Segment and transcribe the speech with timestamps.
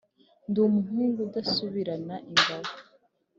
[0.49, 2.69] Ndi umuhungu udasubirana ingabo.